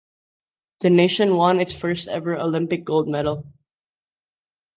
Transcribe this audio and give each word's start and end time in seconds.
The 0.79 0.89
nation 0.89 1.35
won 1.35 1.59
its 1.59 1.77
first 1.77 2.07
ever 2.07 2.35
Olympic 2.35 2.83
gold 2.83 3.07
medal. 3.07 3.45